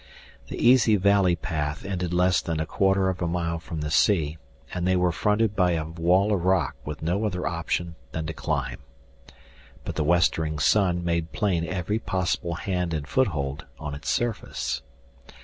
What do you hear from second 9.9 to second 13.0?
the westering sun made plain every possible hand